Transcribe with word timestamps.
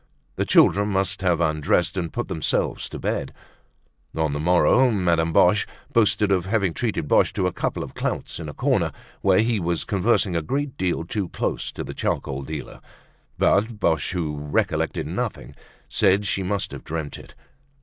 The 0.35 0.45
children 0.45 0.89
must 0.89 1.21
have 1.21 1.39
undressed 1.39 1.95
and 1.95 2.11
put 2.11 2.27
themselves 2.27 2.89
to 2.89 2.97
bed. 2.97 3.31
On 4.15 4.33
the 4.33 4.39
morrow, 4.39 4.89
Madame 4.89 5.31
Boche 5.31 5.67
boasted 5.93 6.31
of 6.31 6.47
having 6.47 6.73
treated 6.73 7.07
Boche 7.07 7.31
to 7.33 7.45
a 7.45 7.51
couple 7.53 7.83
of 7.83 7.93
clouts 7.93 8.39
in 8.39 8.49
a 8.49 8.53
corner, 8.55 8.91
where 9.21 9.41
he 9.41 9.59
was 9.59 9.83
conversing 9.83 10.35
a 10.35 10.41
great 10.41 10.75
deal 10.75 11.03
too 11.03 11.29
close 11.29 11.71
to 11.73 11.83
the 11.83 11.93
charcoal 11.93 12.41
dealer; 12.41 12.79
but 13.37 13.79
Boche, 13.79 14.13
who 14.13 14.39
recollected 14.39 15.05
nothing, 15.05 15.53
said 15.87 16.25
she 16.25 16.41
must 16.41 16.71
have 16.71 16.83
dreamt 16.83 17.19
it. 17.19 17.35